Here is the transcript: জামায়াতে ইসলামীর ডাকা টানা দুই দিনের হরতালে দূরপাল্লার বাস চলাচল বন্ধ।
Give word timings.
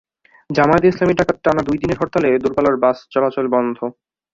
জামায়াতে 0.49 0.87
ইসলামীর 0.89 1.17
ডাকা 1.19 1.33
টানা 1.37 1.61
দুই 1.67 1.77
দিনের 1.81 1.99
হরতালে 2.01 2.29
দূরপাল্লার 2.43 2.77
বাস 2.83 2.97
চলাচল 3.13 3.45
বন্ধ। 3.55 3.77